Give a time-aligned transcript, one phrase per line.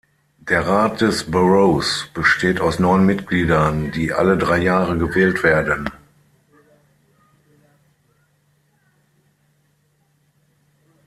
[0.39, 5.87] Der Rat des Boroughs besteht aus neun Mitgliedern, die alle drei Jahre gewählt werden.